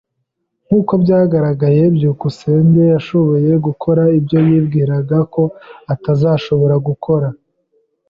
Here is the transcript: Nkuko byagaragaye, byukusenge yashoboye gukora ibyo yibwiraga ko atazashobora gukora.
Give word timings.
Nkuko 0.65 0.93
byagaragaye, 1.03 1.81
byukusenge 1.95 2.81
yashoboye 2.93 3.51
gukora 3.65 4.03
ibyo 4.17 4.37
yibwiraga 4.47 5.17
ko 5.33 5.43
atazashobora 5.93 6.75
gukora. 6.87 7.27